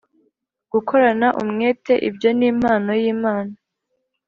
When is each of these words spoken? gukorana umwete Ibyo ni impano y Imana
gukorana 0.71 1.27
umwete 1.41 1.93
Ibyo 2.09 2.29
ni 2.37 2.45
impano 2.51 2.91
y 3.01 3.05
Imana 3.13 3.53